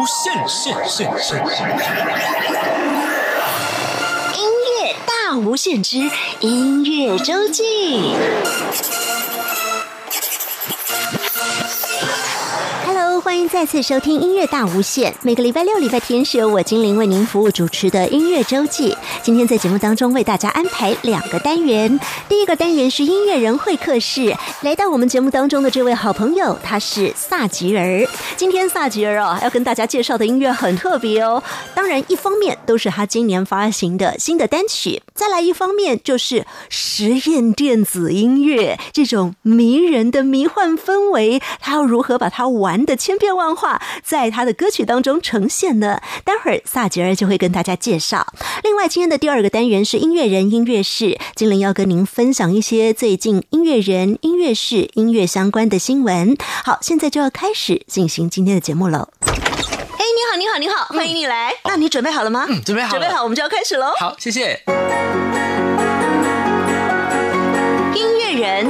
[0.00, 1.68] 无限限限限限，
[4.32, 4.48] 音
[4.80, 5.98] 乐大无限之
[6.40, 7.62] 音乐周记。
[13.30, 15.14] 欢迎再次收听音乐大无限。
[15.22, 18.92] 每个礼拜六、礼拜天是由我精灵为您服务主持的音乐周记。
[19.22, 22.00] 今天在节目当中为大家安排两个单元。
[22.28, 28.04] 第一个单元是音乐人会客室，来到我们节目当中的这位好朋友，他是萨吉尔。
[28.36, 31.40] 今天萨吉尔哦，要跟大家介绍的音乐很特别哦。
[31.72, 46.00] 当然，一方面都是他今年发行的新的单曲，再来一方面就是实验电子音乐这种迷人的迷幻氛围，他要如何把它玩的千变万化，在他的歌曲当中呈现呢？
[46.24, 48.26] 待会儿萨吉尔就会跟大家介绍。
[48.64, 56.34] 另外，今天的第二个单元是音乐人音乐室，精灵要跟您分享一些最近音乐人、音乐室、音乐相关的新闻。
[56.64, 59.10] 好，现在就要开始进行今天的节目喽。
[59.20, 59.32] 哎，
[59.98, 61.52] 你好，你好，你好，欢迎你来。
[61.64, 62.46] 那你准备好了吗？
[62.48, 63.92] 嗯，准备好了，准备好，我们就要开始喽。
[63.98, 64.58] 好，谢谢。
[67.94, 68.66] 音乐人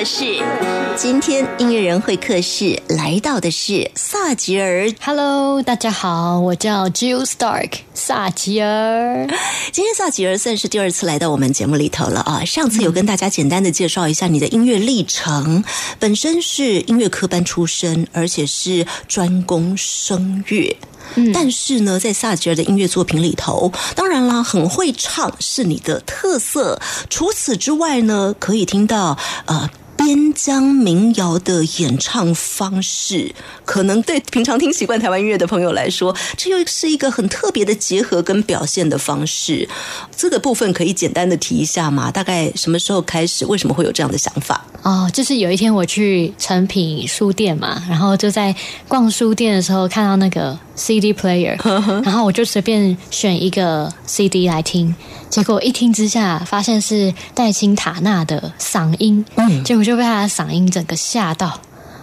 [0.00, 0.42] 会客室，
[0.96, 4.90] 今天音乐人会客室来到的是萨吉尔。
[4.98, 9.26] Hello，大家好，我叫 Jill Stark，萨吉尔。
[9.72, 12.42] 今天萨吉尔算是第二次来到我们节目里头了啊！
[12.46, 15.62] 上次有跟大家简单的介绍一下你的音乐历程，
[15.98, 20.74] 本身是音乐科班出身，而且是专攻声乐。
[21.16, 26.80] 嗯但是呢，在萨吉尔的音乐作品里头，当然啦，很会唱是你的特色。
[27.10, 29.68] 除此之外呢，可以听到呃。
[30.02, 33.34] 边疆民谣的演唱方式，
[33.66, 39.68] 可能对平常听习惯台湾音乐的朋友来说，这又是一个很特别的结合跟表现的方式。
[40.16, 42.10] 这个部分可以简单的提一下吗？
[42.10, 43.44] 大概什么时候开始？
[43.44, 44.64] 为什么会有这样的想法？
[44.82, 48.54] 哦，就是有一天我去诚品书店嘛，然后就在
[48.88, 51.54] 逛书店的时候看到那个 CD player，
[52.02, 54.94] 然后我就随便选一个 CD 来听，
[55.28, 61.60] 结果一听之下发现是戴清塔纳的嗓音，嗯，结果就被他的嗓音整个吓到。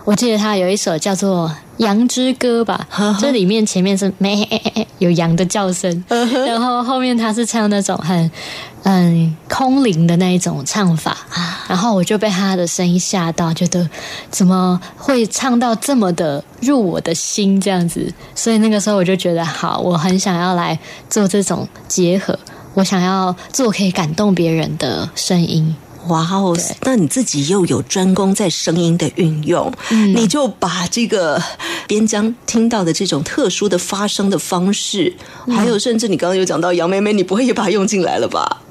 [0.07, 1.49] 我记得他有一首叫做
[1.83, 2.87] 《羊之歌》吧，
[3.19, 4.37] 这里面前面是咩
[4.99, 8.31] 有羊的叫声，然后后面他是唱那种很
[8.83, 11.17] 嗯空灵的那一种唱法，
[11.67, 13.89] 然后我就被他的声音吓到，觉得
[14.31, 20.79] 怎么会唱到这么的入我的心这样子，所以那个时候我就觉得好，我很想要来
[21.09, 22.39] 做这种结合，
[22.75, 25.75] 我想要做可以感动别人的声音。
[26.09, 26.57] 哇哦！
[26.81, 31.41] 那你自己又有专攻在声音的运用，嗯你就把这个
[31.87, 35.15] 边疆听到的这种特殊的发声的方式，
[35.45, 38.61] 嗯还有甚至你刚刚有讲到杨妹妹，你不会也把它用进来了吧？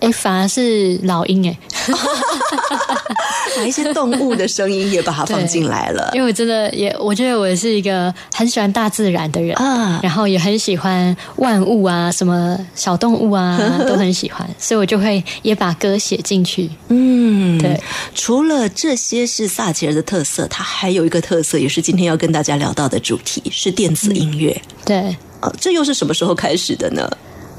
[0.00, 1.58] 哎，反而是老鹰哎，
[3.56, 13.58] 把一些动物的声音也把它放进来了因为我真的也，我觉得我是一个很喜欢大自然的人啊然后也很喜欢万物啊，什么小动物啊
[13.88, 16.70] 都很喜欢，所以我就会也把歌写进去。
[16.88, 17.80] 嗯，对。
[18.14, 24.60] 除了这些是萨奇尔的特色，它还有一个特色，也是今天要跟大家聊到的主题，是电子音乐。
[24.84, 27.10] 对，呃，这又是什么时候开始的呢？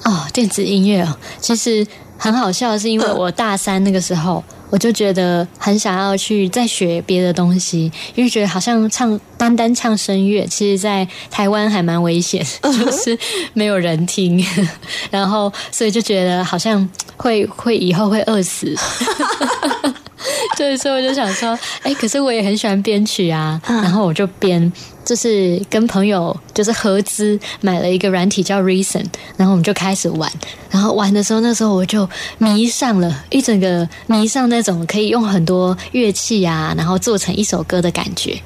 [0.04, 1.86] 哦，电子音乐哦，其实
[2.18, 13.18] 很好笑，是因为我大三那个时候，我就觉得很想要去再学别的东西，因为觉得好像唱单单唱声乐，其实在台湾还蛮危险， 就是
[13.54, 14.44] 没有人听，
[15.12, 18.76] 然后所以就觉得好像会会以后会饿死。
[20.58, 24.72] 对，所以我就想说，哎，可是我也很喜欢编曲啊，然后我就编，
[25.06, 29.06] 就是跟朋友就是合资买了一个软体叫 Reason，
[29.36, 30.32] 然后我们就开始玩，
[30.72, 38.38] 然后玩的时候，那时候我就迷上了，一整个迷上那种可以用很多乐器啊，然后做成一首歌的感觉。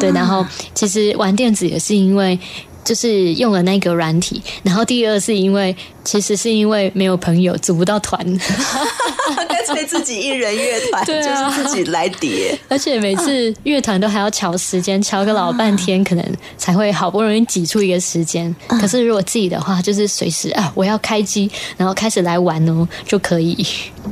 [0.00, 2.38] 对，然后其实玩电子也是因为。
[2.88, 8.18] 就是用了那个软体，然后第二是因为，其实是因为没有朋友，组不到团，
[9.46, 12.58] 干脆自己一人乐团， 对啊就是自己来叠。
[12.66, 16.24] 而且每次乐团都还要瞧时间，瞧个老半天，可能
[16.56, 18.56] 才会好不容易挤出一个时间。
[18.80, 23.66] 可是如果自己的话，就是随时啊，我要开机，然后开始来玩哦，就可以。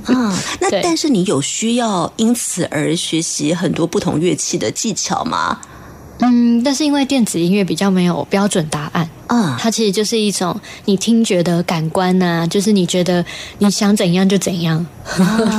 [0.09, 5.59] 嗯， 那对但是你有需要因此而学习很多不同乐器的技巧吗？
[6.21, 13.25] 嗯，但是因为电子音乐比较没有标准答案，啊，它其实就是一种你听觉的感官呐、就是你觉得
[13.59, 14.85] 你想怎样就怎样，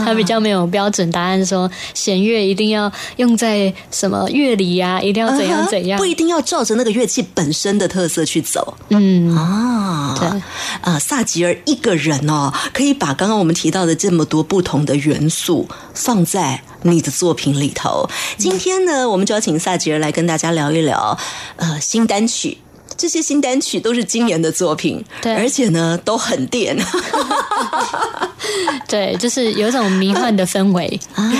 [0.05, 10.15] 它比较没有标准答案说弦乐一定要用在什么乐理呀、一定要怎样怎样不，一定要照着那个乐器本身的特色去走嗯，啊。
[10.19, 10.27] 对，
[10.81, 18.09] 啊，萨吉尔一个人哦，可以把刚刚我们提到的这么多不同的元素放在你的作品里头。
[18.37, 21.17] 今天呢，我们就要请萨吉尔来跟大家聊一聊，
[21.57, 22.57] 呃，新单曲。
[22.97, 26.75] 这些新单曲都是今年的作品，对而且呢都很电。
[28.87, 30.99] 对，就是有一种迷幻的氛围。
[31.13, 31.31] 啊，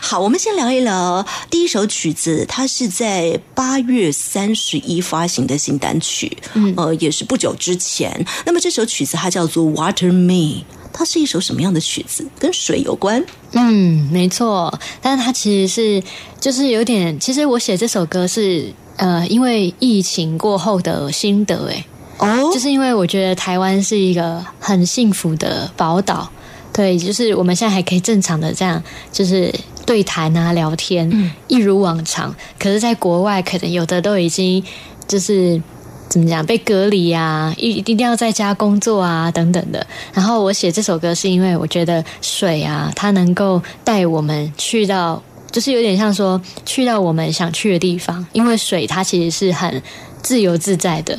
[0.00, 8.24] 好，我们先聊一聊第一首曲子，它是在八月三十一发行的新单曲，嗯，呃，也是不久之前。
[8.46, 10.32] 那么这首曲子它叫做《Water Me》，
[10.92, 12.24] 它是一首什么样的曲子？
[12.38, 13.24] 跟水有关？
[13.52, 14.72] 嗯，没错，
[15.02, 16.02] 但是它其实是
[16.40, 21.84] 就是有点，其实我写这首歌是呃，因为疫情过后的心得，哎，
[22.18, 26.30] 哦就是因为我觉得台湾是一个很幸福的宝岛，
[26.72, 28.80] 对，就是我们现在还可以正常的这样，
[29.10, 29.52] 就是
[29.84, 32.34] 对谈啊、聊天，一如往常。
[32.58, 34.62] 可是，在国外，可能有的都已经
[35.08, 35.60] 就是
[36.08, 39.84] 怎么讲被隔离啊，一一定要在家工作啊等等的。
[40.12, 45.20] 然后我写这首歌是因为我觉得水啊，它能够带我们去到。
[45.54, 49.80] 就是有点像说去到我们想去的地方，因为水它其实是很
[50.20, 51.16] 自由自在的，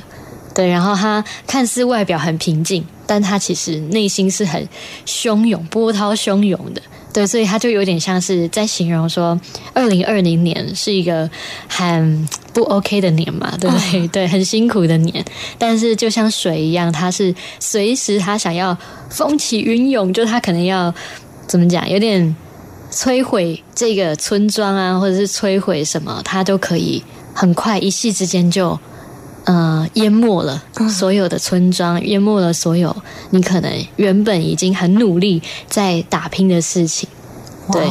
[0.53, 4.67] 对，然后它看似外表很平静，但它其实内心是很
[5.05, 6.81] 汹涌、波涛汹涌的。
[7.13, 9.39] 对，所以它就有点像是在形容说，
[9.73, 11.29] 二零二零年是一个
[11.69, 14.05] 很不 OK 的年嘛，对不对？
[14.11, 15.23] 对，很辛苦的年。
[15.57, 18.77] 但是就像水一样，它是随时它想要
[19.09, 20.93] 风起云涌，就它可能要
[21.47, 22.35] 怎么讲，有点
[22.95, 27.03] 摧毁这个村庄啊，或者是摧毁什么，它都可以
[27.33, 28.79] 很快一夕之间就
[29.43, 32.95] 呃淹没了所有的村庄，淹没了所有
[33.31, 37.09] 你可能原本已经很努力在打拼的事情。
[37.73, 37.85] 对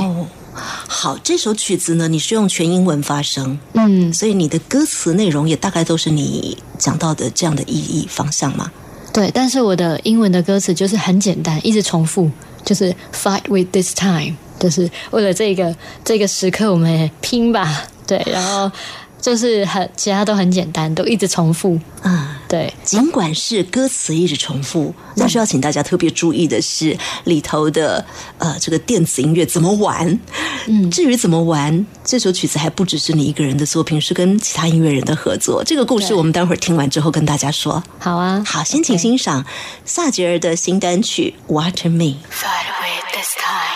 [0.54, 8.70] 好，这首曲子呢，你是用全英文发声，嗯，所以你的歌词内容也大概都是你讲到的这样的意义方向嘛？
[9.12, 9.30] 对。
[9.34, 12.30] 但是我的英文的歌词就是很简单，一直重复，
[12.64, 15.74] 就是 fight with this time，就是为了这个
[16.04, 17.84] 这个时刻我们也拼吧。
[18.06, 18.70] 对，然后
[19.18, 21.80] 就是很其他都很简单，都一直重复。
[22.02, 28.04] 啊、对，尽管是歌词一直重复，但是要请大家特别注意的是里头的
[28.36, 30.20] 呃这个电子音乐怎么玩。
[30.66, 35.64] 嗯，至于怎么玩，这首曲子还不只是你一个人的作品，是跟其他音乐人的合作。
[35.64, 37.82] 这个故事我们待会儿听完之后跟大家说。
[37.98, 39.46] 好啊，好，先请欣赏
[39.86, 42.04] 萨吉尔的新单曲《Water Me》。
[42.30, 43.73] Fight away this time.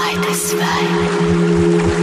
[0.00, 1.99] satisfied.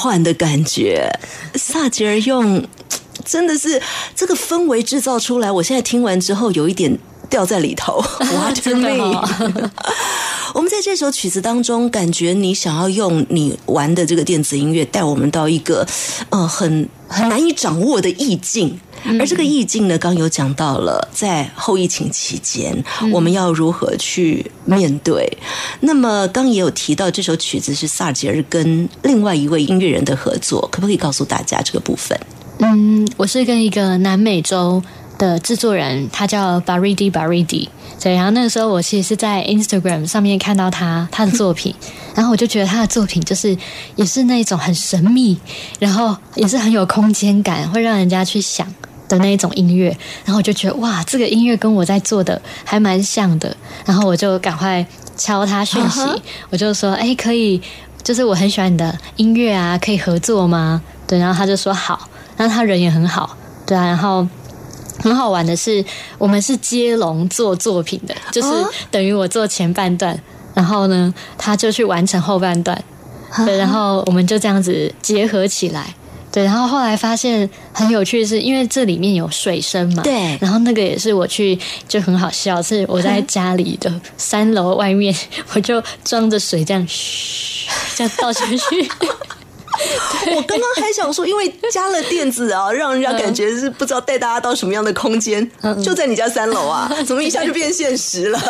[0.00, 1.10] 幻的感觉！
[1.54, 2.66] 萨吉尔用
[3.22, 3.80] 真的是
[4.16, 8.02] 这个氛围制造出来，我现在听完之后有一点掉在里头。
[8.62, 8.88] 真的
[10.54, 15.86] 我们在这首曲子当中，感觉你想要用你玩的这个电子音乐带我们到一个
[16.30, 18.80] 呃很很难以掌握的意境。
[19.18, 25.38] 而这个意境呢，刚有讲到了，在后疫情期间，我们要如何去面对？
[25.80, 32.18] 那么刚也有提到，这首曲子是萨吉尔跟另外一位音乐人的合作，可不可以告诉大家这个部分？
[32.58, 34.82] 嗯，我是跟一个南美洲
[35.16, 37.68] 的制作人，他叫 Baridi Baridi。
[38.02, 41.74] 对，然后那个时候我其实是在 Instagram 上面看到他他的作品，
[42.16, 43.54] 然后我就觉得他的作品就是
[43.96, 45.38] 也是那种很神秘，
[45.78, 48.66] 然后也是很有空间感，会让人家去想
[49.10, 49.94] 的那一种音乐。
[50.24, 54.86] 然后我就觉得哇，这个音乐跟我在做的还蛮像的，然后我就赶快
[55.18, 56.00] 敲他讯息
[56.48, 57.60] 我就说，哎，可以，
[58.02, 60.80] 就是我很喜欢你的音乐啊，可以合作吗？
[61.06, 63.36] 对，然后他就说好，然后他人也很好，
[63.66, 64.26] 对啊，然后。
[65.02, 65.82] 很好玩的是，
[66.18, 70.14] 我们是接龙做作品的，就是哦等于我做前半段，
[70.52, 72.84] 然后呢，他就去完成后半段，
[73.46, 75.94] 对，然后我们就这样子结合起来。
[76.32, 81.58] 对，然后后来发现很有趣的是，因为这里面有水声嘛，对然后那个也是我去
[81.88, 85.14] 就很好笑，是我在 家里的三楼外面，
[85.54, 88.90] 我就装着水这样嘘，这样倒下去，
[90.36, 95.50] 我刚刚还想说，因为加了电子啊，让人家感觉是不知道带大家到什么样的空间，
[95.82, 98.40] 就在你家三楼啊，怎么一下就变现实了？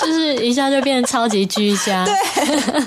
[0.00, 2.82] 就是一下就变得超级居家，对，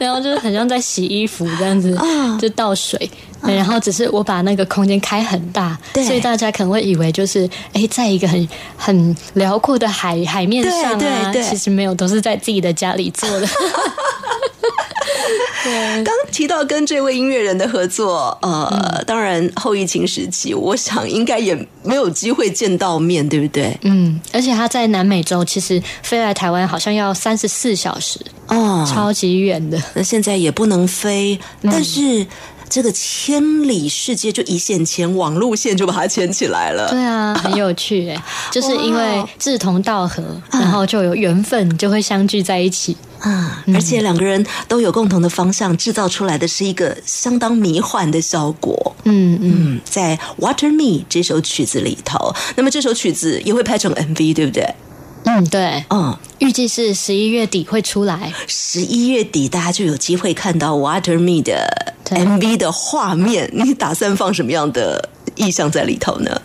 [0.00, 3.10] 然后就是很像在洗衣服这样子，啊就倒水。
[3.44, 13.46] 对然后只是我把那个空间开很大，所以大家可能会以为就是哎，在一个很很辽阔的海海面上啊，其实没有，都是在自己的家里做的。
[15.64, 23.76] 对，刚提到跟这位音乐人的合作，呃，当然后疫情时期，我想应该也没有机会见到面，对不对？
[23.82, 29.80] 嗯，而且他在南美洲，其实飞来台湾好像要三十四小时，哦，超级远的。
[29.94, 32.24] 那现在也不能飞，但是
[32.68, 36.88] 这个千里世界就一线牵，网路线就把它牵起来了。
[36.90, 38.22] 对啊，很有趣哎，
[38.52, 40.22] 就是因为志同道合，
[40.52, 42.96] 然后就有缘分，就会相聚在一起。
[43.20, 48.94] 啊，而且两个人都有共同的方向，制造出来的是一个相当迷幻的效果。
[49.04, 54.72] 嗯嗯，嗯，在《Water Me》这首曲子里头，那么这首曲子也会拍成 MV，对不对？
[55.28, 58.32] 嗯，对，嗯，预计是十一月底会出来。
[58.46, 63.50] 十一月底大家就有机会看到《Water Me》的 MV 的画面。
[63.52, 66.40] 你打算放什么样的意象在里头呢？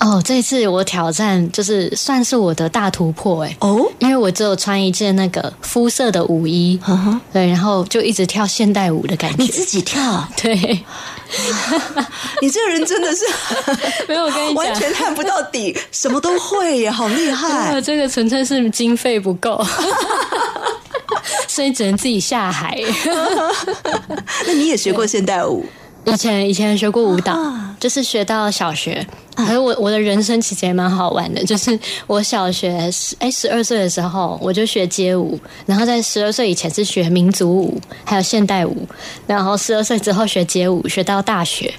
[0.00, 9.42] 哦，这次我挑战就是算是我的大突破哎，哦，因为我只有穿一件那个肤色的舞衣，呵呵对，然后就一直跳现代舞的感觉。
[9.42, 10.54] 你自己跳， 对，
[12.40, 13.24] 你这个人真的是
[14.08, 17.80] 没有我跟你完，全看不到底，什么都会耶，好厉害我！
[17.80, 19.64] 这个纯粹是经费不够，
[21.48, 22.78] 所以只能自己下海。
[24.46, 25.66] 那你也学过现代舞？
[26.12, 29.06] 以前以前学过舞蹈，啊就是学到小学。
[29.36, 38.76] 可是我我的人生其实也蛮好玩的，就是我小学十哎十二岁的时候我就学街舞，然后在十二岁以前是学民族舞，还有现代舞，
[39.26, 41.72] 然后十二岁之后学街舞，学到大学。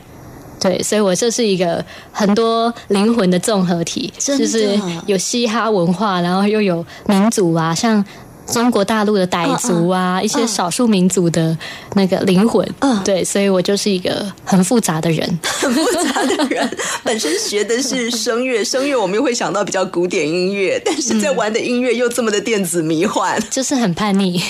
[0.61, 8.03] 对，所以我这是一个很多灵魂的综合体，就是有嘻哈文化，然后又有民族啊，像
[8.51, 11.57] 中国大陆的傣族啊，一些少数民族的
[11.93, 12.67] 那个灵魂。
[12.79, 15.27] 嗯对，所以我就是一个很复杂的人。
[15.43, 23.41] 很复杂的人， 本身学的是声乐，声乐我们又会想到比较古典音乐，但是在玩的音乐又这么的电子迷幻。
[23.49, 24.41] 就是很叛逆，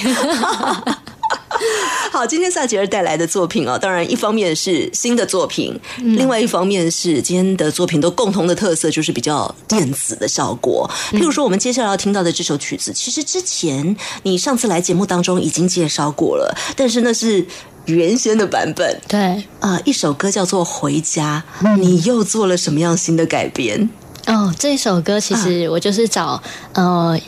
[2.11, 10.89] 好，今天萨吉尔带来的作品哦，当然一方面是新的作品，另外一方面是今天的作品都共同的特色就是比较电子的效果。
[11.11, 17.45] 譬如说，我们接下来要听到的这首曲子，其实之前你上次来节目当中已经介绍过了，但是那是
[17.85, 18.99] 原先的版本。
[19.07, 19.43] 对。
[19.59, 21.43] 啊、一首歌叫做《回家》，
[21.77, 23.89] 你又做了什么样新的改编？
[24.25, 26.41] 哦，这首歌其实我就是找、
[26.73, 27.19] 呃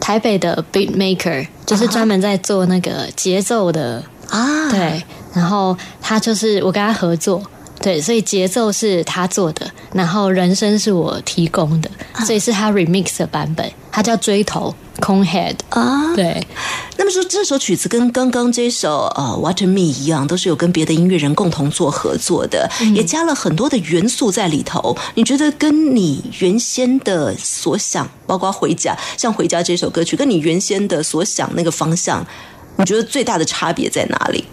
[0.00, 5.02] 台北的 beat maker，就是专门在做那个节奏的，啊，对，
[5.34, 7.42] 然后他就是我跟他合作。
[7.82, 11.90] 对，所以节奏是他做的，然后人声是我提供的，
[12.24, 15.54] 所以是他 remix 的版本，它叫追头空 head。
[15.70, 16.46] 啊，对，
[16.96, 24.96] 那么说这首曲子跟刚刚这首呃《Water Me》一样，都是有跟别的音乐人共同做合作的，也加了很多的元素在里头。
[25.14, 32.24] 你觉得跟你原先的所想，包括《回家》，像《回家》这首歌曲，跟你原先的所想那个方向，
[32.76, 34.44] 你觉得最大的差别在哪里？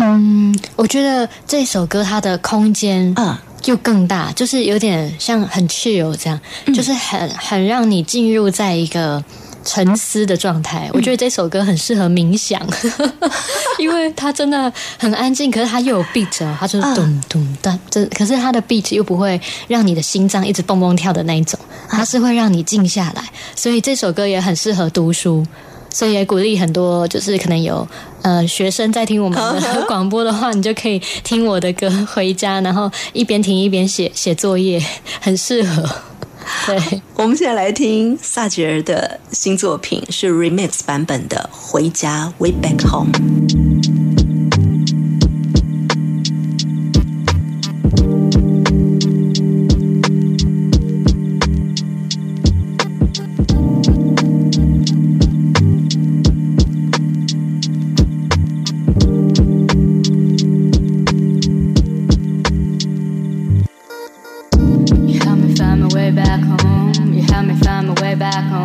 [0.00, 6.40] 嗯，我觉得这首歌它的空间啊就更大，就是有点像很 chill 这样，
[6.74, 9.22] 就是很很让你进入在一个
[9.64, 10.88] 沉思的状态。
[10.92, 12.60] 我觉得这首歌很适合冥想，
[13.78, 23.24] 因为它真的很安静，可是它又有 beat 哦，它就是嗯咚咚哒，这可是它的 beat 又不会让你的心脏一直蹦蹦跳的那一种，它是会让你静下来，
[23.56, 25.44] 所以这首歌也很适合读书。
[25.98, 27.84] 所以也鼓励很多，就是可能有
[28.22, 34.80] 呃学生在听我们的 广播的话，你就可以听我的歌回家，然后一边听一边写写作业，
[35.20, 35.82] 很适合。
[36.68, 43.10] 对，我们现在来听萨吉尔的新作品，是 remix 版本的《回家 Way Back Home》。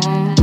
[0.04, 0.34] Home.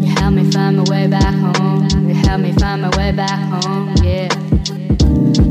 [0.00, 1.88] You help me find my way back home.
[2.08, 3.94] You help me find my way back home.
[4.02, 4.28] Yeah.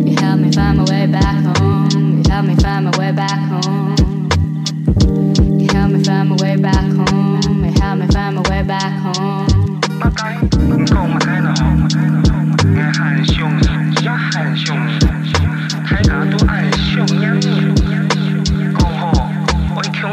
[0.05, 1.89] You help me find my way back home.
[2.17, 3.95] You help me find my way back home.
[5.59, 7.63] You help me find my way back home.
[7.63, 9.47] You help me find my way back home.
[9.99, 10.35] 马该，
[10.67, 11.65] 唔讲马该啦吼，
[12.75, 14.97] 爱喊上你，要喊上你，
[15.89, 17.71] 大家都爱上样你。
[18.79, 19.29] 讲好，
[19.75, 20.11] 我强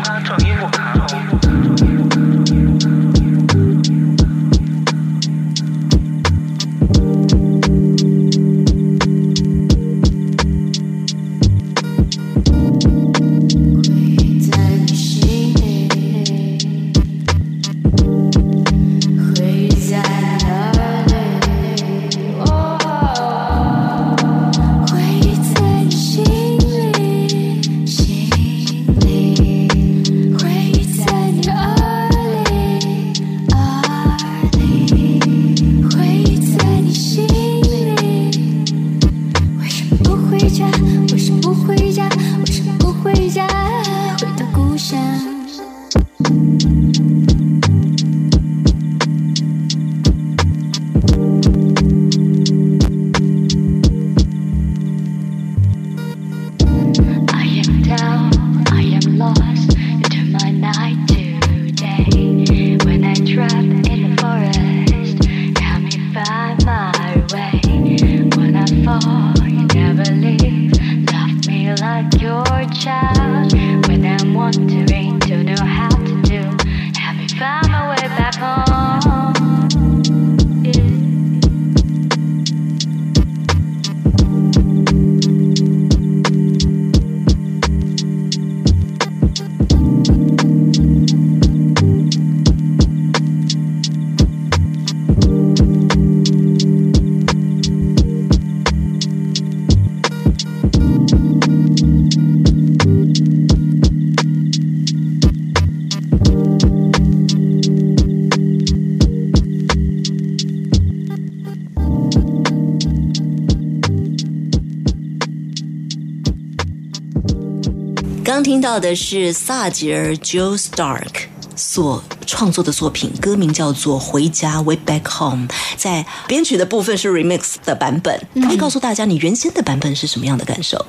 [118.69, 121.23] 到的是萨吉尔 Joe Stark
[121.57, 125.49] 所创作的作品，歌名叫做《回家 Way Back Home》。
[125.79, 130.85] 在编曲的部分是 remix 的版本，可以告诉大家你原先的版本是什么样的感受？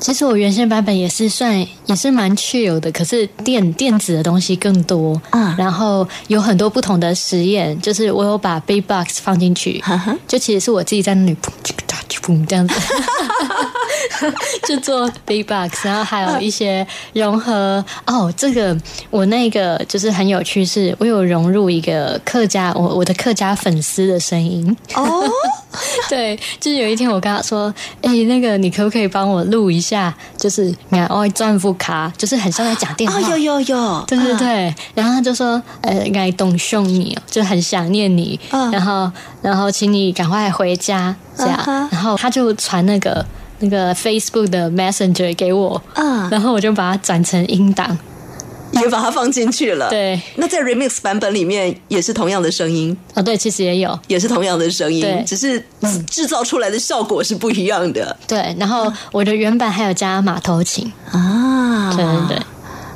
[0.00, 5.54] 其实我原先版本也是算也是蛮 chill 的，可是电电子的东西更多啊。
[5.56, 9.80] 然后有很多不同的实验，就是我有把 b box 放进去
[10.26, 12.74] 就其实是我自己在那里砰叽哒叽砰这样子，
[14.66, 17.84] 就做 b box，然后还有一些融合。
[18.06, 18.76] 哦，这个
[19.10, 24.76] 我那个就是很有趣是，我有融入一个客家我我的客家粉丝的声音。
[24.94, 25.24] 哦，
[26.08, 30.14] 对，就是有一天我跟他说：“哎、那个你可不可以帮我录一下？
[30.36, 33.18] 就是你看，哦，赚副卡，就是很像在讲电话。
[33.18, 38.70] 哦，有有有，对对对，然后他就说：“呃，该懂兄你哦，就很想念你，嗯。
[38.70, 39.10] 然后
[39.42, 41.14] 然后请你赶快回家。
[41.36, 41.88] 这样。
[41.90, 43.24] 然后他就传那个
[43.64, 47.96] 那个 Facebook 的 Messenger 给我，嗯然后我就把它转成音档。
[48.82, 49.88] 也把它放进去了。
[49.88, 55.62] 对，那在 remix 版本里面也是同样的声音，哦，对，其实也有也是同样的声音，只是
[56.10, 61.94] 制造出来的效果是不一样的对，然后我的原版还有加马头琴，啊。
[61.94, 62.42] 对对对。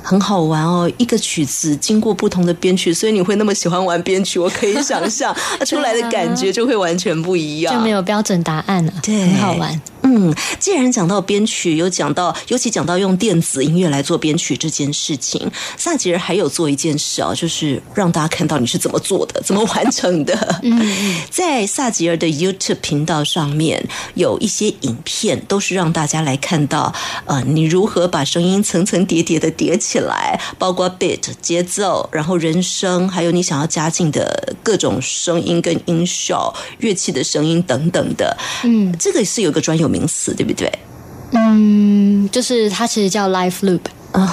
[0.02, 9.81] 很好玩哦，一个曲子经过不同的编曲，所以你会那么喜欢玩编曲，我可以想象 出来的感觉就会完全不一样，就没有标准答案了，对很好玩。
[10.02, 20.61] 嗯，既然讲到编曲，有讲到，尤其讲到用电子音乐来做编曲这件事情，萨吉尔还有做一件事啊，就是让大家看到你是怎么做的，怎么完成的。
[20.62, 26.94] 嗯，在萨吉尔的 YouTube 频道上面有一些影片，都是让大家来看到，
[27.26, 38.37] 呃，你如何把声音层层叠叠的叠起来，包括 beat 节奏，然后人声，还有你想要加进的各种声音跟音效、乐器的声音等等的。
[38.64, 40.70] 嗯这个是有个专有名词，对不对？
[41.33, 43.81] 嗯，就是它其实叫 live loop，、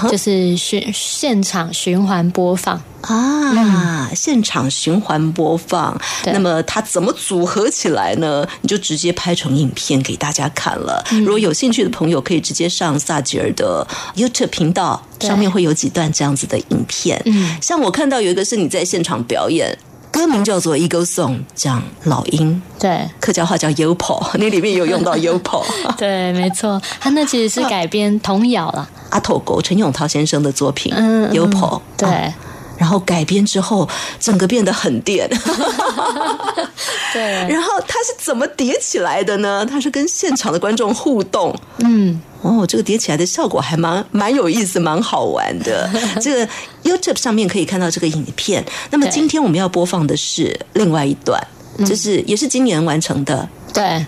[0.10, 2.82] 就是循现场循环播放。
[3.02, 6.00] 啊，现场循环播放。
[6.26, 8.48] 那么它怎么组合起来呢？
[8.62, 11.06] 你就直接拍成影片给大家看了。
[11.12, 17.22] 如果有兴趣的朋友，可以直接上萨吉尔的 YouTube 频道，上面会有几段这样子的影片。
[17.26, 19.78] 嗯像我看到有一个是你在现场表演。
[20.16, 25.62] 歌名叫做《Eagle Song》，讲老鹰，对客家话叫 Yopo，你 里面有用到 Yopo。
[25.98, 28.88] 对，没错，它那其实是改编童谣了。
[29.10, 32.08] 阿头狗陈永涛先生的作品嗯，嗯 Yopo，对。
[32.10, 32.34] 啊
[32.78, 33.88] 然后改编之后，
[34.20, 35.30] 整个变得很电。
[37.14, 39.66] 对，然后它是怎么叠起来的呢？
[39.66, 41.58] 它是跟现场的观众互动。
[41.78, 45.90] 嗯，哦，这个叠起来的效果还蛮蛮有意思，蛮好玩的。
[46.22, 46.50] 这个
[46.84, 48.66] YouTube 上面可以看到这个影片。
[48.92, 51.42] 那么今天我们要播放的是另外一段，
[51.86, 53.48] 就是也是今年完成的。
[53.74, 54.06] 对，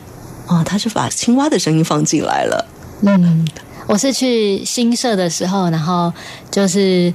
[0.47, 2.67] 哦，他是把青蛙的声音放进来了。
[3.03, 3.47] 嗯，
[3.88, 6.12] 我是去新社的时候，然后
[6.51, 7.13] 就是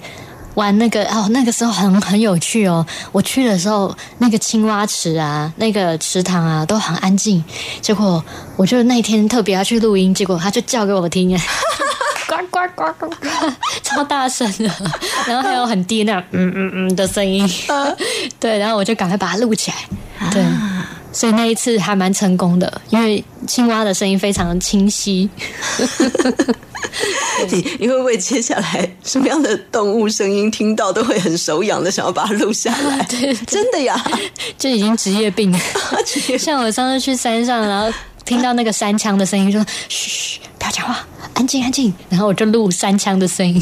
[0.55, 2.85] 玩那个哦，那个时候很很有趣哦。
[3.11, 7.43] 我去的时候，那个青蛙池啊，那个池塘啊都很安静。
[7.81, 8.23] 结果
[8.57, 11.31] 我就那天特别要去录音，结果他就叫给我听，
[12.29, 13.17] 呱呱呱呱呱，
[13.83, 14.71] 超大声的，
[15.27, 17.49] 然后还有很低那嗯嗯嗯的声音。
[18.41, 20.31] 对，然后我就赶快把它录起来。
[20.31, 20.45] 对。
[21.15, 25.29] 所以那一次还蛮成功的，因为青蛙的声音非常清晰。
[27.51, 33.05] 你你会不会接下来什么样的动物声音听到都会很手痒的，想要把它录下来？
[33.09, 34.01] 对真的呀，
[34.59, 35.59] 就已经职业病了。
[36.39, 37.91] 像我上次去山上，然后
[38.25, 41.93] 听到那个山枪的声音，就说嘘，不要讲话，安静安静。
[42.09, 43.61] 然后我就录山枪的声音。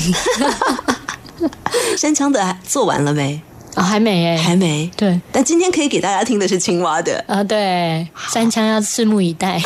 [1.96, 3.40] 山枪的做完了没？
[3.76, 4.90] 哦，还没哎，还没。
[4.96, 5.20] 对。
[5.30, 9.60] 但今天可以给大家听的是青蛙的啊，对，三枪要拭目以待。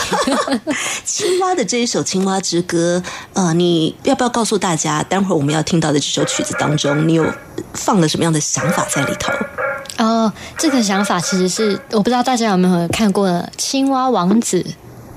[1.05, 7.25] 青蛙的这一首《青蛙之歌》，呃，你要不要告诉大家，待会儿我们要听到的这首曲子当中，你有
[7.73, 9.33] 放了什么样的想法在里头？
[9.97, 14.61] 哦，这个想法其实是我不知道大家有没有看过《青蛙王子》，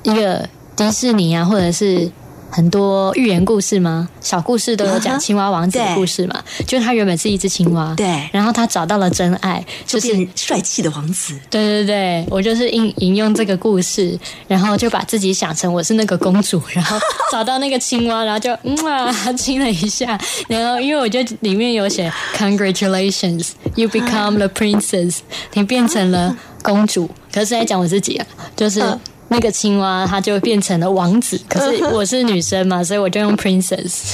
[0.04, 2.10] 一个迪士尼啊，或者是
[2.50, 4.08] 很多寓言故事吗？
[4.22, 6.44] 小故事都有讲青蛙王子的故事嘛。
[6.66, 11.38] 就是他原本是一只青蛙，对然后他找到了真爱，就就是变帅气的王子。
[11.50, 16.98] 对对对，我就是引引用这个故事，然后就把自己想成我是那个公主， 然后
[17.32, 25.18] 找到那个青蛙，然后就嗯啊亲了一下，然后因为我就里面有写 Congratulations, you become the princess，
[25.54, 27.10] 你变成了公主。
[27.32, 28.82] 可是在讲我自己啊，就是。
[29.30, 31.40] 那个青蛙，它就变成了王子。
[31.48, 34.14] 可是 我是女生嘛，所以我就用 princess。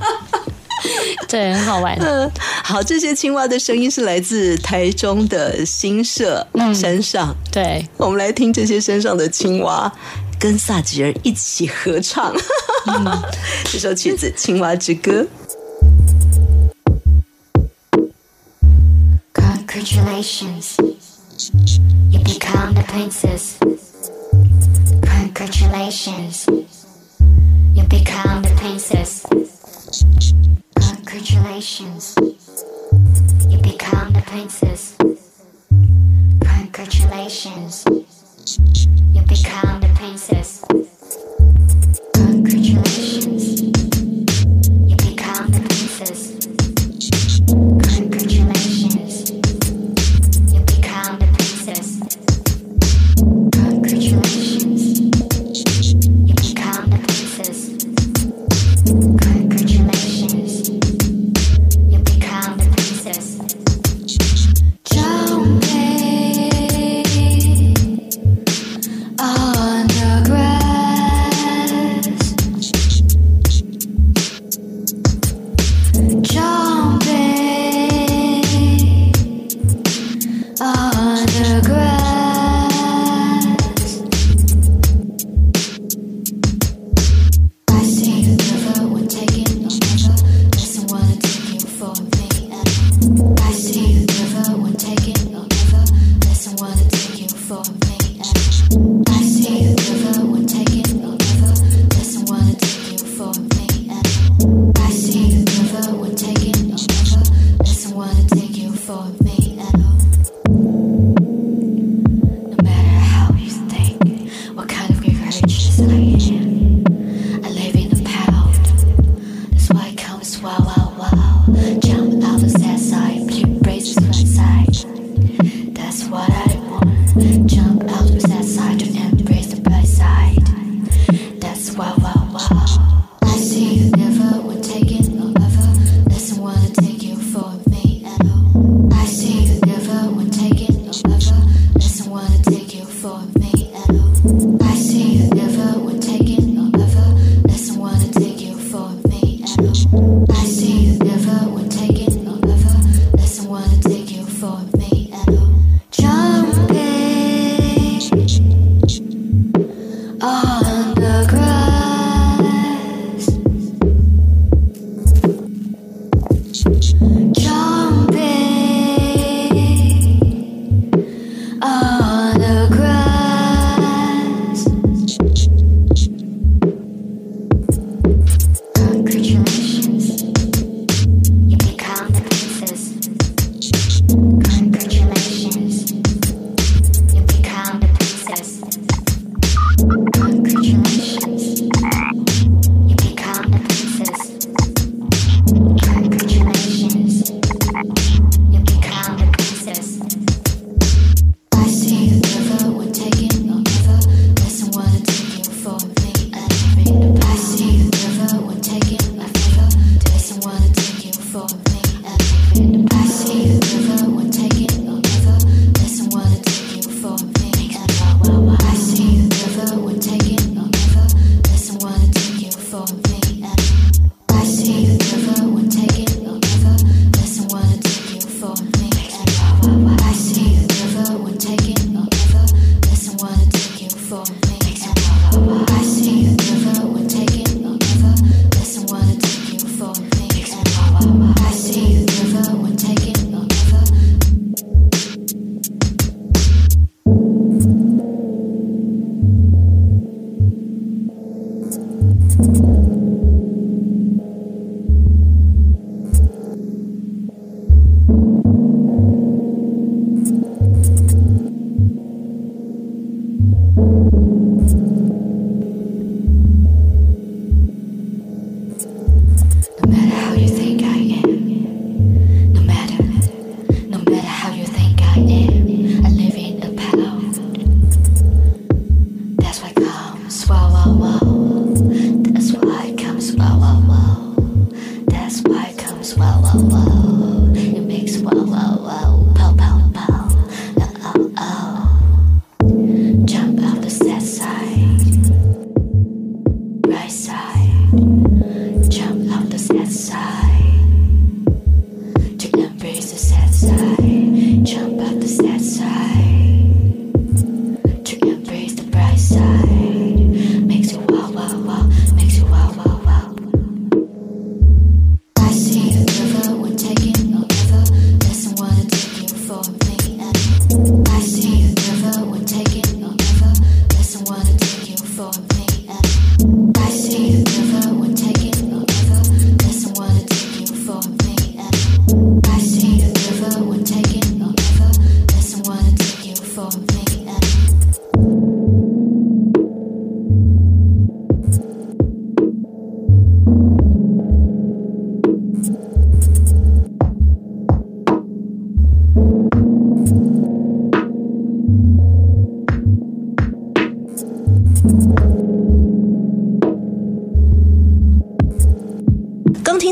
[1.28, 1.96] 对，很好玩。
[2.00, 2.30] 嗯，
[2.64, 7.36] 好，这些青蛙的声音是来自台中的新社山上。
[7.52, 9.92] 对，我们来听这些山上的青蛙
[10.38, 12.34] 跟萨吉尔一起合唱
[13.70, 15.22] 这首曲子《青蛙之歌》。
[19.72, 20.76] Congratulations,
[22.10, 23.54] you become the princess.
[25.40, 29.24] Congratulations, you become the princess.
[30.74, 32.14] Congratulations,
[33.48, 34.96] you become the princess.
[36.42, 37.84] Congratulations,
[39.14, 40.59] you become the princess.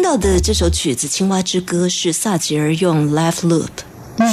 [0.08, 3.68] 到的这首曲子《青蛙之歌》是萨吉尔用 live loop。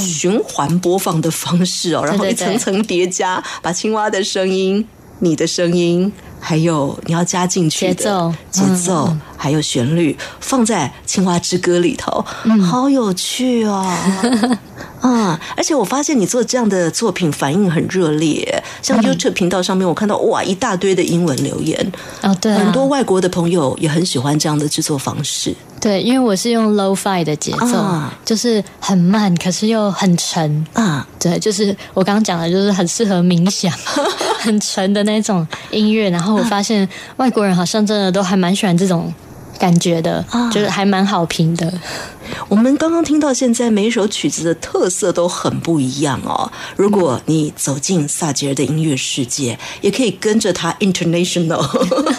[0.02, 4.88] 循环播放的方式哦，然后一层层叠加，把青蛙的声音、
[5.20, 8.34] 你的声音，还有你要加进去的节奏。
[8.50, 12.26] 节奏，还有旋律，放在《青蛙之歌》里头，
[12.66, 13.86] 好有趣哦。
[15.10, 15.40] 啊！
[15.56, 21.92] 而且我发现你做这样的作品反应很热烈，像 YouTube 频道上面，我看到哇一大堆的英文留言，
[22.22, 25.54] 哦，对、啊，很多外国的朋友也很喜欢这样的制作方式。
[25.80, 30.66] 对，因为我是用 low fi 的节奏，啊就是很慢，可是又很沉。
[30.74, 33.72] 啊，对，就是我刚刚讲的，就是很适合冥想，
[34.42, 36.10] 很沉的那种音乐。
[36.10, 36.88] 然后我发现
[37.18, 39.14] 外国人好像真的都还蛮喜欢这种
[39.60, 41.72] 感觉的，啊就是还蛮好评的。
[42.48, 46.52] 我们刚刚听到，现在每一首曲子的特色都很不一样哦。
[46.76, 51.62] 如果你走进萨吉尔的音乐世界，也可以跟着他 international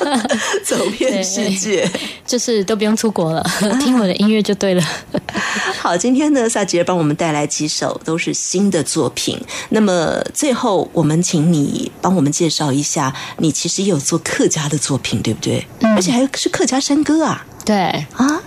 [0.64, 1.90] 走遍世界。
[2.27, 3.42] 就是都不用出国了，
[3.81, 4.83] 听我的音乐就对了。
[5.81, 9.38] 好，今天呢，萨吉尔帮我们带来几首都是新的作品。
[9.69, 15.64] 那么最后，我们请你帮我们介绍一下，你其实也有做客家的作品，对不对？
[15.81, 17.75] 而且还是客家山歌啊对，
[18.14, 18.42] 啊！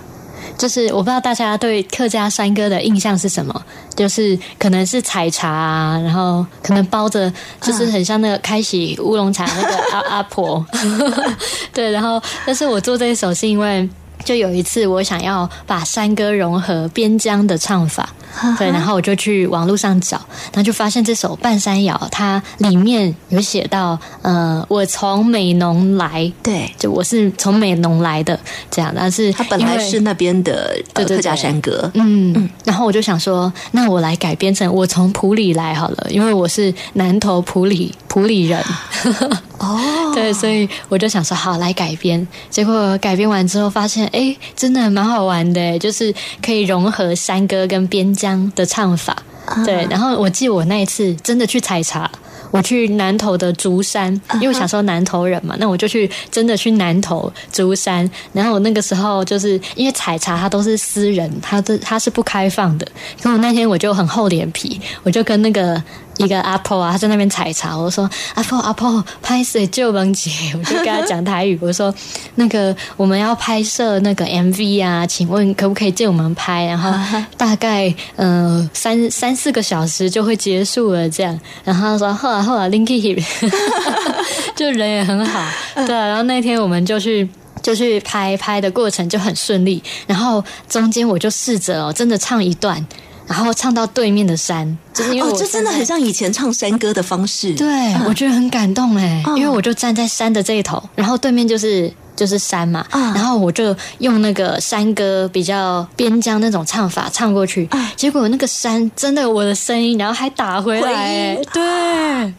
[0.60, 3.64] 就是我不知道大家对客家山歌的印象是什么，
[3.96, 10.64] 就是可能是采茶啊，然后可能包着，就是很像那个开喜乌龙茶那个阿阿婆，
[11.74, 13.90] 对，然后但是我做这一首是因为。
[14.30, 18.08] 就有一次，我想要把山歌融合边疆的唱法，
[18.60, 20.18] 对，然后我就去网络上找，
[20.54, 28.40] 然后就发现这首《半山谣》，它里面有写到，呃，我从美浓来，对，就我是从美浓来的，
[28.70, 38.64] 这样，但是它本来是那边的客家山歌，嗯，然后我就想说，那我来改编成我从普里来好了，因为我是南投普里普里人。
[39.58, 39.78] 哦，
[40.14, 42.28] 对，所以我就想说，好来改编。
[42.50, 49.16] 结果改编完之后，发现哎，真的蛮好玩的，就是可以融合山歌跟边疆的唱法。
[49.66, 52.10] 对，然后我记得我那一次真的去采茶。
[52.52, 58.10] 我去南投的竹山，因为我想说南投人嘛，那我就去真的去南投竹山。
[58.34, 62.88] 然后我那个时候就是因为采茶它都是私人，它的它是不开放的。
[63.22, 65.80] 可我那天我就很厚脸皮，我就跟那个
[66.20, 71.94] 一个阿婆啊，他在那边采茶，我说阿婆阿婆拍水救萌姐， 我就跟他讲台语，我说
[72.36, 76.66] 那个我们要拍摄那个 MV 啊，请问可不可以借我们拍？
[76.66, 76.92] 然后
[77.38, 81.40] 大概呃三三四个小时就会结束了这样。
[81.64, 83.24] 然后他说后来后来 Linky
[84.56, 85.44] 就人也很好，
[85.88, 87.28] 对啊、然后那天我们就去。
[87.62, 92.84] 就去拍拍的过程就很顺利，然后中间我就试着哦，真的唱一段，
[93.28, 97.54] 然后唱到对面的山，就是因为哦，这真的很像以前唱山歌的方式。
[97.54, 97.68] 对，
[98.06, 112.34] 我觉得很感动哎，嗯因为我就站在山的这一头，然后对面就是就是山嘛，啊然后我就用那个山歌比较边疆那种唱法唱过去，啊结果那个山真的有我的声音，然后还打回来，对，啊，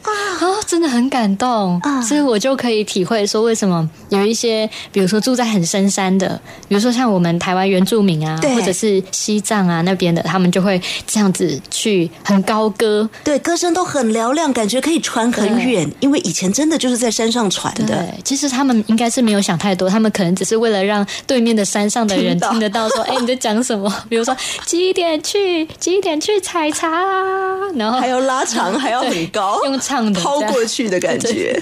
[0.66, 17.84] 真的很感动，啊所以我就可以体会说为什么有一些，比如说住在很深山的，比如说像我们台湾原住民啊，或者是西藏啊那边的，他们就会这样子去很高歌，对，歌声都很嘹亮，感觉可以传很远，因为以前真的就是在山上传的。
[17.86, 23.88] 对，其实他们应该是没有想太多，他们可能只是为了让对面的山上的人听得到说，哎、你在讲什么？
[24.10, 24.36] 比如说
[24.66, 31.56] 几点去，几点去采茶啊，然后还要拉长， 还要很高，用唱的抛过去的感觉。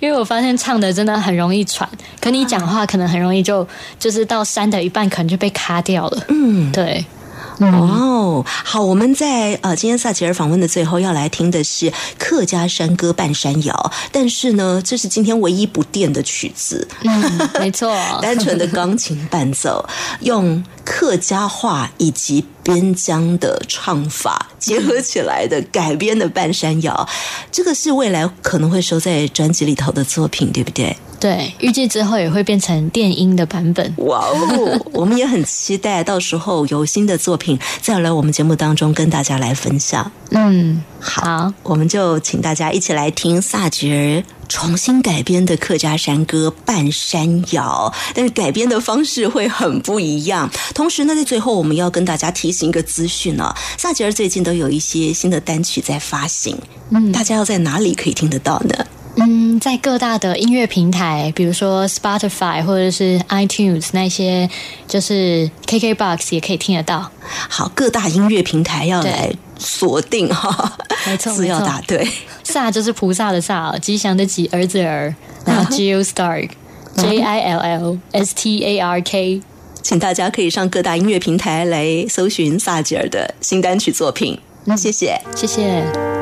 [0.00, 1.88] 因为我发现唱的真的很容易传，
[2.20, 3.64] 可你讲话可能很容易就
[4.00, 6.24] 就是到山的一半可能就被卡掉了。
[6.30, 7.25] 嗯，对，哇
[7.58, 13.74] 哦，好，我们在呃今天萨吉尔访问的最后要来听的是客家山歌《半山谣》，
[14.12, 19.84] 但是呢，这是今天唯一不变的曲子，嗯，没错， 单纯的钢琴伴奏，
[20.20, 27.08] 用客家话以及边疆的唱法结合起来的改编的《半山谣》，
[27.50, 30.94] 这个是未来可能会收在专辑里头的作品，对不对？
[31.26, 33.92] 对，预计之后也会变成电音的版本。
[33.96, 40.08] 哇哦，我们也很期待到时候有新的作品再来我们节目当中跟大家来分享。
[40.30, 50.48] 嗯，好，我们就请大家一起来听萨吉尔重新改编的客家山歌《半山谣》，但是改编的方式会很不一样。
[50.76, 56.56] 同时呢，在最后我们要跟大家提醒一个资讯啊，萨吉尔最近都有一些新的单曲在发行，
[56.90, 58.86] 嗯，大家要在哪里可以听得到呢？
[59.16, 64.48] 嗯，在各大的音乐平台，比如说 Spotify 或者是 iTunes 那些，
[64.86, 67.10] 就是 KKBox 也可以听得到。
[67.48, 72.06] 好，各大音乐平台要来锁定哈，没错字要打对。
[72.44, 75.14] 萨就是菩萨的萨，吉祥的吉，儿子儿，
[75.44, 76.50] 然后 Jill Stark。
[76.96, 79.42] J I L L S T A R K，
[79.82, 84.40] 请大家可以上各大音乐平台来搜寻萨吉尔的新单曲作品。
[84.64, 85.20] 那谢谢。
[85.34, 86.15] 谢谢。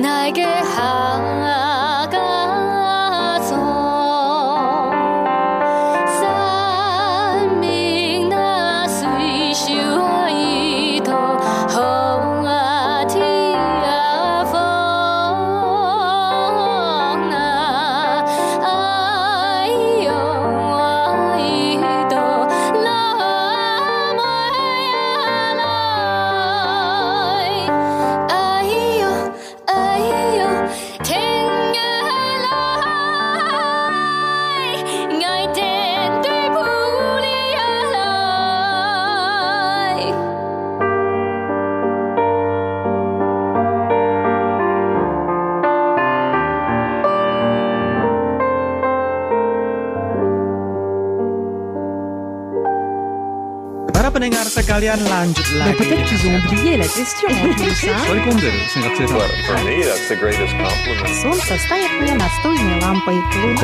[0.00, 1.81] 나에게 한
[54.81, 55.77] pendengar sekalian lanjut lagi.
[55.77, 59.07] Peut-être qu'ils ont oublié la question en plus, hein Валькундер, сингапсир.
[59.45, 61.13] For me, that's the greatest compliment.
[61.21, 63.57] Солнце стоит мне настольной лампой клуб.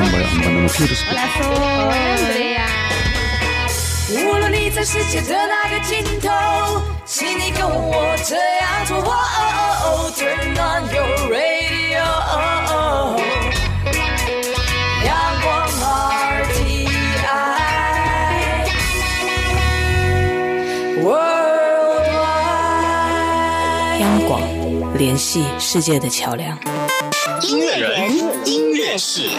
[4.16, 6.30] 无论你在世界的哪个尽头，
[7.06, 8.98] 请你跟我这样做。
[8.98, 9.50] 哦哦
[9.86, 12.04] 哦，Turn on your radio，
[24.99, 26.59] 联系世界的桥梁。
[27.49, 28.13] 音乐人，
[28.45, 29.31] 音乐室。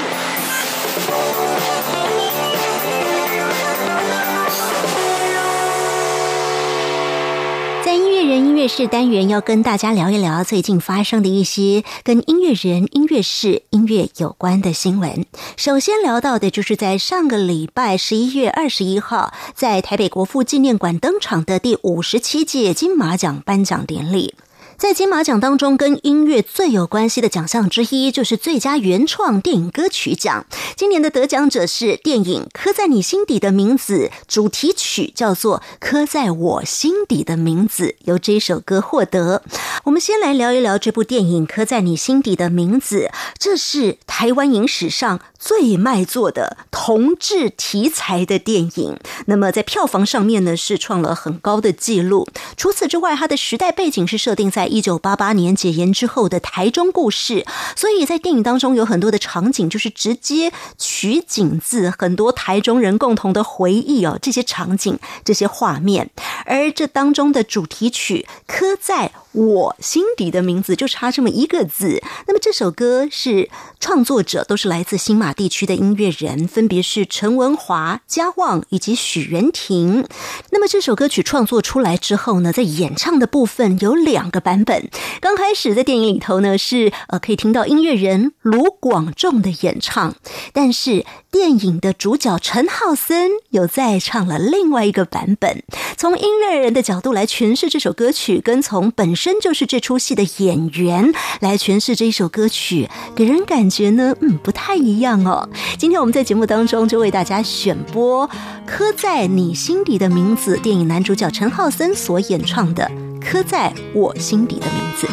[7.83, 15.25] 在音乐人音乐室单元，要跟大家聊一聊最近发生的一些跟音乐人、音乐室、音乐有关的新闻。
[15.57, 24.35] 首先聊到的就是在上个礼拜十一月二十一号，在台北国父纪念馆登场的第五十七届金马奖颁奖典礼。
[24.79, 30.45] 在金马奖当中，跟音乐最有关系的奖项之一就是最佳原创电影歌曲奖。
[30.77, 39.43] 今年的得奖者是电影《刻在你心底的名字》主题曲，叫做《刻在我心底的名字》，由这首歌获得。
[39.83, 48.97] 我们先来聊一聊这部电影《刻在你心底的名字》，这是台湾影史上最卖座的同志题材的电影。
[49.25, 52.25] 那么在票房上面呢，是创了很高的纪录。
[52.55, 57.45] 除此之外，它的时代背景是设定在一九八八年解严之后的台中故事，
[57.75, 66.09] 所以在电影当中有很多的场景就是直接取景自很多台中人共同的回忆哦，这些场景、这些画面。
[66.45, 72.01] 而这当中的主题曲《刻在我心底的名字》就差这么一个字。
[72.27, 73.49] 那么这首歌是
[73.79, 80.05] 创作者都是来自新马地区的音乐人，分别是陈文华、嘉旺以及许元廷。
[80.51, 84.89] 那么这首歌曲创作出来之后呢，在演唱的部分有两个版本。
[85.21, 90.15] 刚开始在电影里头呢，是呃可以听到音乐人卢广仲的演唱，
[90.53, 95.63] 但是电影的主角陈浩森有再唱了另外一个版本。
[95.95, 101.11] 从音乐人的角度来诠释这首歌曲，跟从本身就是这出戏的演员
[101.41, 105.49] 来诠释这一首歌曲，给人感觉呢，嗯，不太一样哦。
[105.77, 108.25] 今天我们在节目当中就为大家选播
[108.65, 112.89] 《刻在你心底的名字》电影男主角陈浩森所演唱的
[113.21, 115.05] 《刻在我心底的名字》。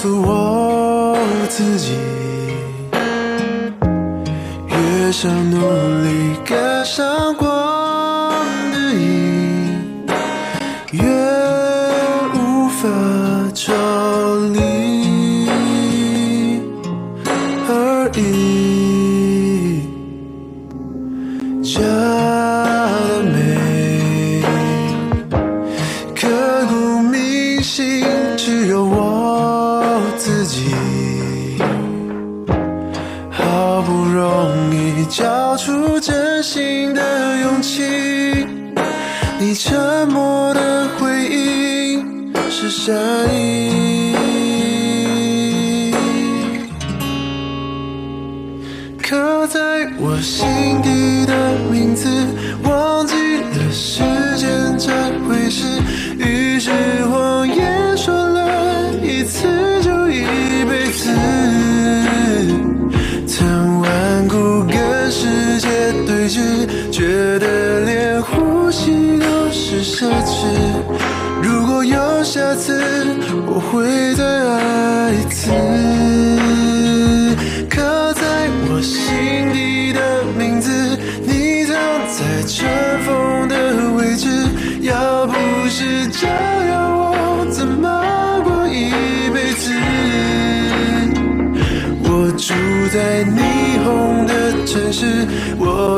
[0.00, 1.18] 诉我
[1.48, 1.92] 自己，
[4.68, 5.77] 越想努力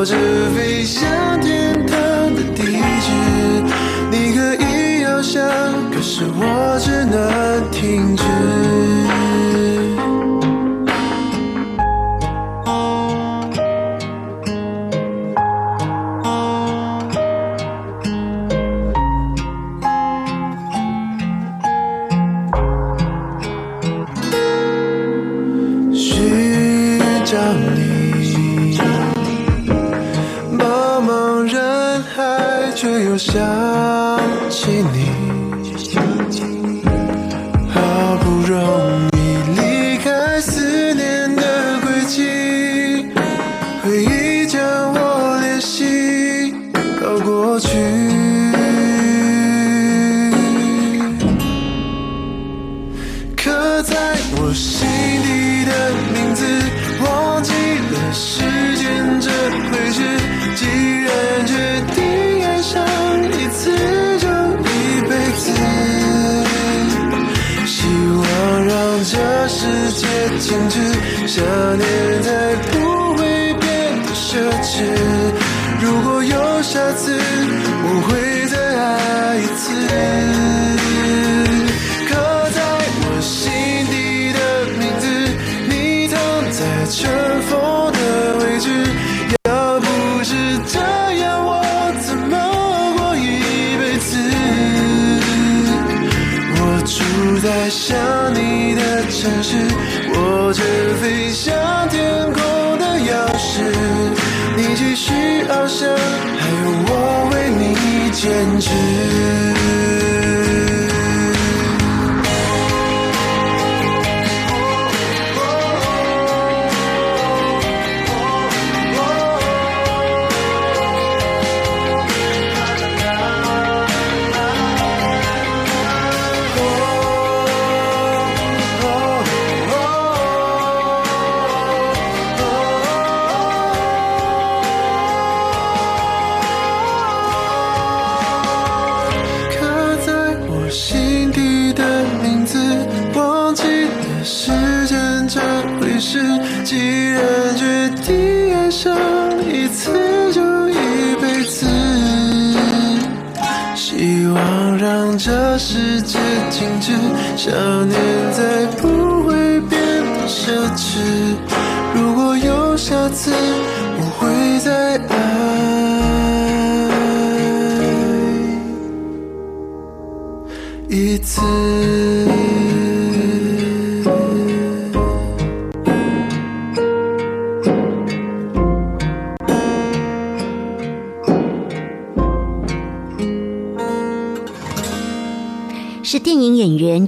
[0.05, 0.15] 着
[0.55, 1.95] 飞向天堂
[2.35, 3.07] 的地址。
[4.09, 5.41] 你可以翱翔，
[5.91, 6.43] 可是我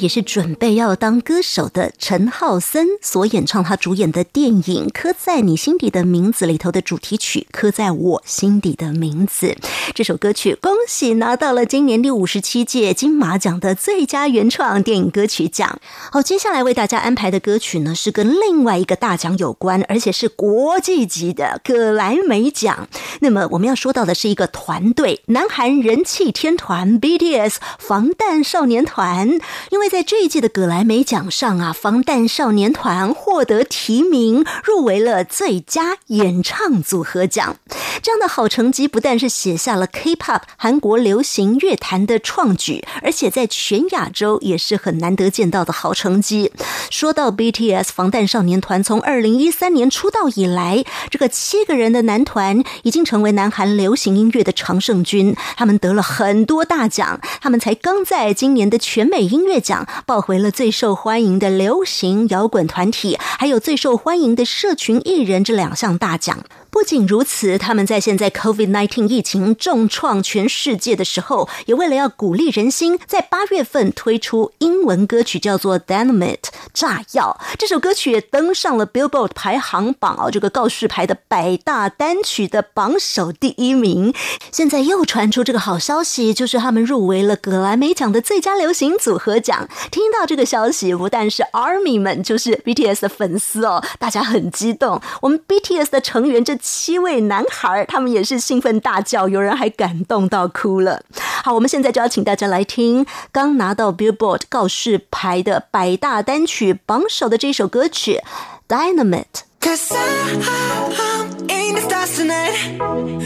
[0.04, 9.48] 也是准备要当歌手的陈浩森所演唱他主演的电影《刻在你心底的名字》里头的主题曲《刻在我心底的名字》。
[9.96, 15.80] 这首歌曲恭喜拿到了今年第五十七届金马奖的最佳原创电影歌曲奖。
[16.12, 22.90] 好，接下来为大家安排的歌曲呢，是跟另外一个大奖有关，而且是国际级的葛莱美奖。
[23.22, 29.40] 那么我们要说到的是一个团队，南韩人气天团 BTS 防弹少年团。
[29.70, 37.58] 因为在这一届的葛莱美奖上啊，防弹少年团获得提名，入围了最佳演唱组合奖。
[38.02, 46.52] 这样的好成绩不但是写下了 K-pop 韩国流行乐坛的创举，而且在全亚洲也是很难得见到的好成绩。
[46.90, 55.36] 说到 BTS 防弹少年团，从二零一三年出道以来，这个七个人的男团已经成为南韩流行音乐的常胜军。
[55.56, 66.44] 他们得了很多大奖，他们才刚在今年的全美音乐奖抱回了最受欢迎的流行摇滚团体，还有最受欢迎的社群艺人这两项大奖。
[66.74, 76.38] 不仅如此，他们在现在 COVID-19 疫情重创全世界的时候，也为了要鼓励人心，在八月份推出英文歌曲叫做《Dynamite》
[76.74, 77.40] 炸药。
[77.60, 84.12] 这首歌曲也登上了 Billboard 排行榜哦，这个告示牌的百大单曲的榜首第一名。
[84.52, 89.70] 现在又传出这个好消息，就是他们入围了格莱美奖的最佳流行组合奖。
[89.92, 95.00] 听到这个消息，不但是 ARMY 们，就是 BTS 的粉丝哦，大家很激动。
[95.22, 101.04] 我们 BTS 的成员这七位男孩，他们也是兴奋大叫，有人还感动到哭了。
[101.44, 108.22] 好，我们现在就要请大家来听刚拿到 Billboard 告示牌的百大单曲榜首的这首歌曲
[108.74, 109.24] 《Dynamite》。
[109.60, 112.56] Cause I'm in the stars tonight.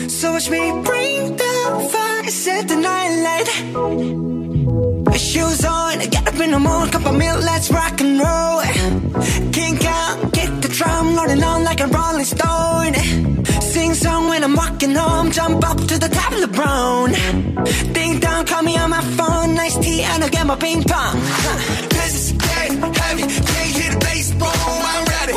[0.10, 3.48] So watch me bring the fire, set the night light.
[5.18, 8.62] Shoes on, get up in the morning, cup of milk, let's rock and roll.
[9.52, 10.07] Kink out,
[10.78, 12.94] drum, rolling on like a rolling stone.
[13.74, 17.08] Sing song when I'm walking home, jump up to the top of the brown.
[17.94, 21.16] Ding dong, call me on my phone, nice tea, and I'll get my ping pong.
[21.98, 22.72] This is dead
[23.02, 25.34] heavy, can't the bass, boom, I'm ready.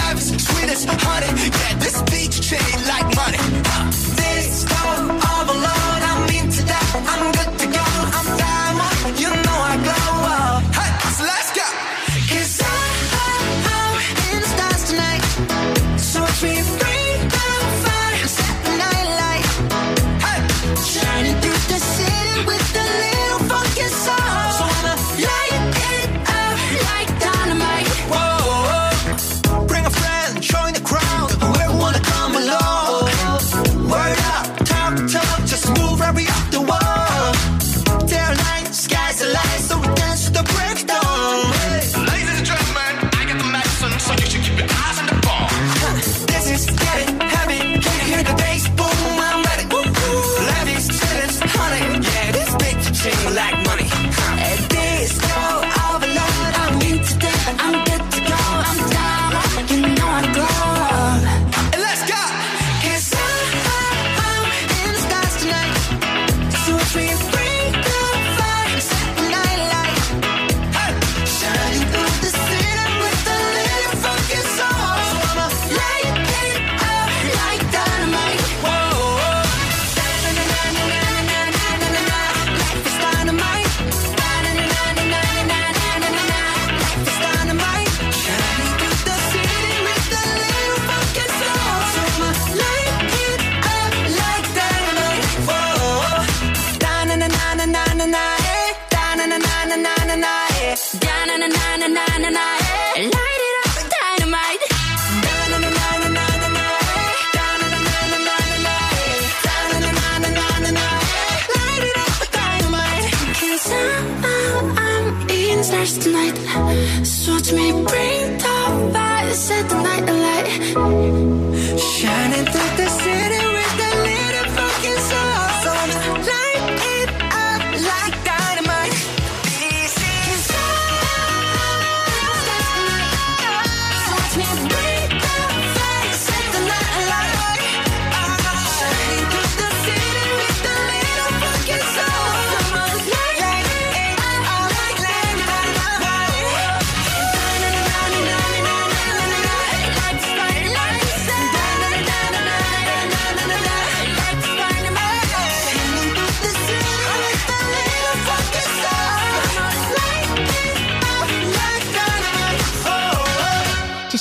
[0.00, 1.71] Life is sweet as honey, yeah,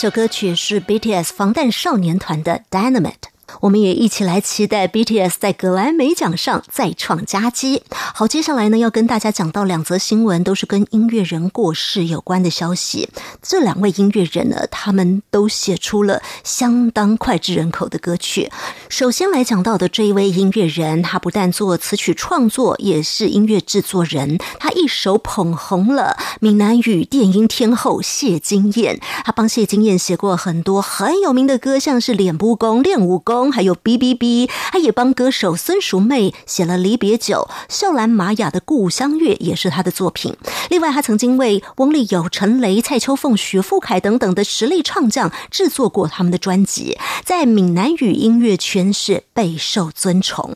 [0.01, 3.30] 首歌曲是 BTS 防弹少年团的 Dynamite。
[3.61, 7.83] 我们也一起来期待 BTS 在格莱美奖上再创佳绩。
[7.91, 13.07] 好，接下来呢要跟大家讲到两则新闻，都是跟音乐人过世有关的消息。
[13.39, 18.51] 这两位音乐人呢，他们都写出了相当脍炙人口的歌曲。
[18.89, 24.39] 首先来讲到的这一位音乐人，他不但做词曲创作，也是音乐制作人。
[24.59, 34.47] 他一手捧红了闽南语电音天后谢金燕，他帮谢金燕写过很多很有名的歌，像是《脸不公》《练武功》，还有《哔哔哔》。
[34.71, 40.35] 他也帮歌手孙淑妹写了《离别酒》，秀兰玛雅的《故乡月》也是他的作品。
[40.69, 50.55] 另外，他曾经为翁立友、陈雷、蔡秋凤、许富凯等等的实力唱将制作过他们的专辑，在闽南语音乐圈是备受尊崇。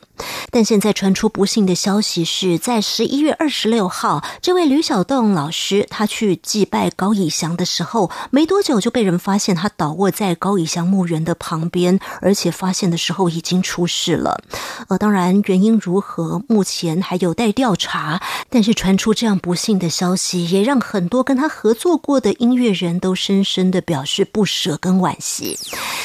[0.50, 14.40] 但现在传出不幸的消息是，在十一月二十六号，这位吕小栋老师他去祭拜高以翔的时候，没多久就被人发现他倒卧在高以翔墓园的旁边，而且发现的时候已经出事了。
[14.88, 18.20] 呃，当然原因如何，目前还有待调查。
[18.48, 25.58] 但是传出这样不幸的消息，也让很多跟他合作过的音乐人都深深的表示不舍跟惋惜。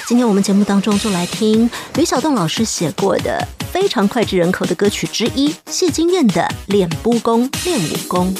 [0.08, 8.34] 今天我们节目当中就来听吕小栋老师写过的非常脍炙人口的歌曲之一，谢金燕的《练功练武功》。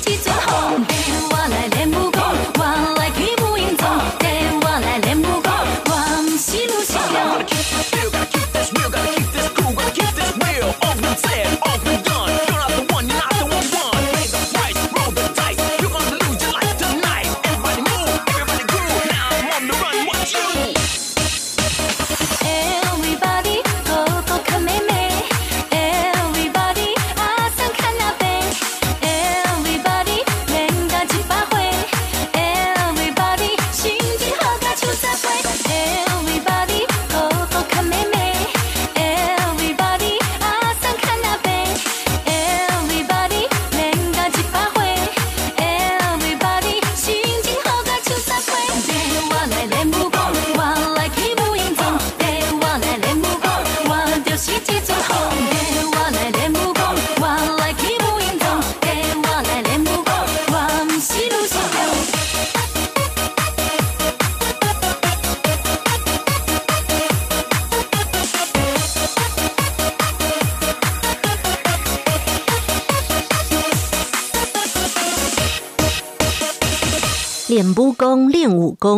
[0.00, 1.19] 起吻便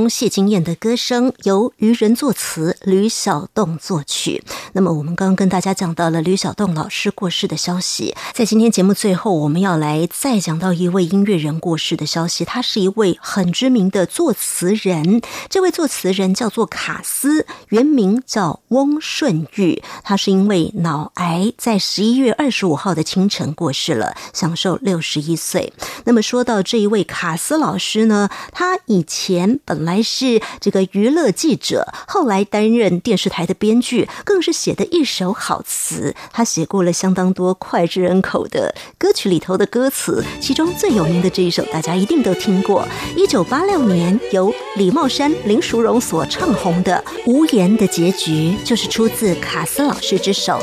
[0.08, 4.42] 谢金燕的歌声由渔人作词，吕小栋作曲。
[4.74, 12.44] 那么我们刚刚跟大家讲到了吕小栋老师过世的消息，在今天节目最后，我们要来再讲到一位音乐人过世的消息。
[12.44, 15.20] 他是一位很知名的作词人，
[15.50, 19.82] 这位作词人叫做卡斯，原名叫翁顺玉。
[20.02, 25.74] 他是因为脑癌，在十一月二十五号的清晨过世了，享受六十一岁。
[26.04, 36.14] 那么说到这一位卡斯老师呢，他以前本来是这个娱乐记者，后来担任电视台的编剧，更是写的一首好词。
[36.32, 42.86] 他写过了相当多脍炙人口的歌曲里头的歌词，其中最有名的这一首，大家一定都听过。
[43.16, 50.62] 一九八六年由李茂山、林淑荣所唱红的《无言的结局》，就是出自卡斯老师之手。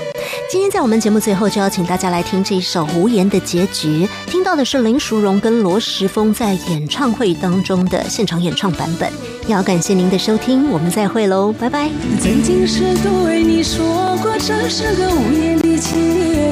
[0.49, 9.11] 今天在我们节目最后，就要请大家来听这一首《无言的结局》，听到的是林淑荣跟罗时丰在演唱会当中的现场演唱版本。
[9.47, 11.89] 要感谢您的收听，我们再会喽，拜拜。
[12.21, 13.83] 曾经是对你说
[14.21, 15.89] 过，这是个无言的结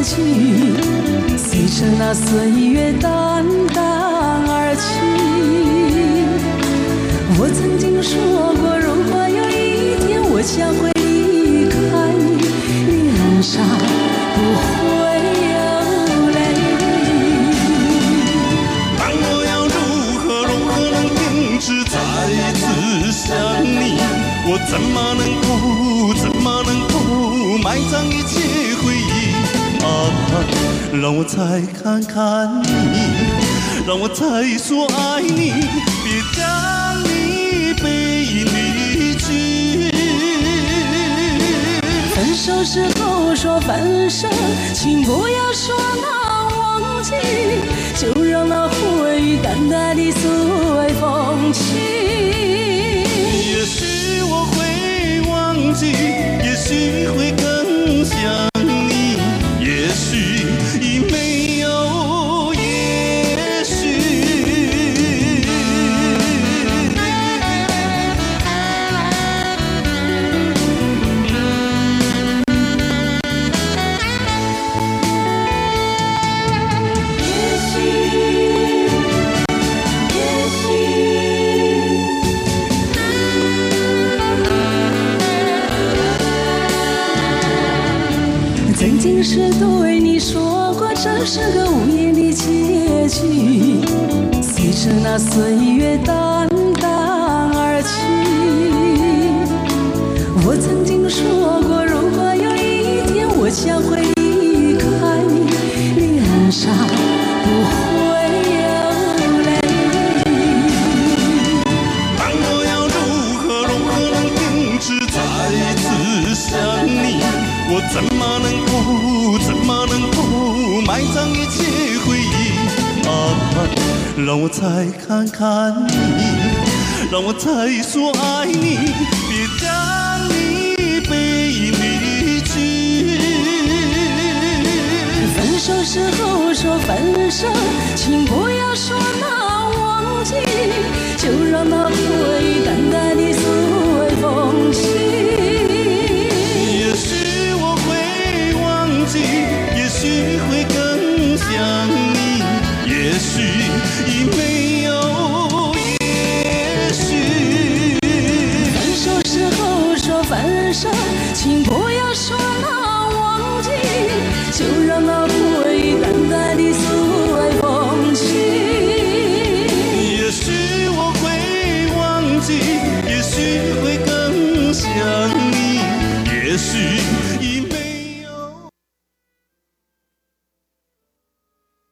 [0.03, 0.15] 局。
[1.37, 3.83] 随着那岁月淡淡
[4.47, 4.81] 而去，
[7.39, 8.17] 我曾经说
[8.55, 11.75] 过，如果有一天我将会离开
[12.13, 12.25] 你，
[12.87, 12.95] 脸
[13.43, 13.63] 上
[14.33, 14.65] 不会
[15.53, 15.55] 有
[16.31, 16.37] 泪。
[18.97, 19.77] 但我要如
[20.19, 21.95] 何如何能停止再
[22.53, 22.57] 次
[23.11, 23.25] 想
[23.63, 23.75] 你？
[24.49, 25.45] 我怎么能不
[26.13, 26.31] 怎
[27.67, 28.39] 埋葬一切
[28.77, 29.33] 回忆？
[29.83, 29.85] 啊，
[30.93, 32.69] 让我再看看你，
[33.85, 35.51] 让我再说爱你，
[36.01, 39.91] 别将你背影离去。
[42.15, 44.29] 分手时候说分手，
[44.73, 47.11] 请不要说那忘记，
[47.99, 51.65] 就让那回忆淡淡的随风去。
[53.51, 53.96] 也许
[55.85, 58.17] 也许会更想